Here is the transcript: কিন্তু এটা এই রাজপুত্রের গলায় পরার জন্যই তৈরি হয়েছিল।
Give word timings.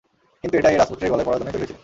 কিন্তু 0.41 0.55
এটা 0.59 0.69
এই 0.71 0.77
রাজপুত্রের 0.79 1.09
গলায় 1.11 1.25
পরার 1.27 1.39
জন্যই 1.39 1.53
তৈরি 1.53 1.63
হয়েছিল। 1.63 1.79